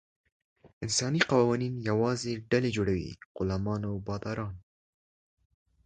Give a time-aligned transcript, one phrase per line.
[0.83, 4.55] انساني قوانین یوازې ډلې جوړوي: غلامان او باداران.